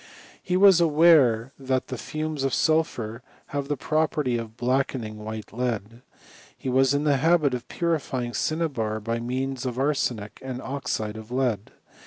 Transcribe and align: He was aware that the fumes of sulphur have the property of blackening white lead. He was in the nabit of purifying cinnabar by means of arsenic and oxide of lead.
He 0.41 0.57
was 0.57 0.81
aware 0.81 1.53
that 1.59 1.89
the 1.89 1.95
fumes 1.99 2.43
of 2.43 2.55
sulphur 2.55 3.21
have 3.49 3.67
the 3.67 3.77
property 3.77 4.35
of 4.35 4.57
blackening 4.57 5.19
white 5.23 5.53
lead. 5.53 6.01
He 6.57 6.69
was 6.69 6.95
in 6.95 7.03
the 7.03 7.17
nabit 7.17 7.53
of 7.53 7.67
purifying 7.67 8.33
cinnabar 8.33 8.99
by 8.99 9.19
means 9.19 9.63
of 9.63 9.77
arsenic 9.77 10.39
and 10.41 10.59
oxide 10.59 11.17
of 11.17 11.29
lead. 11.29 11.69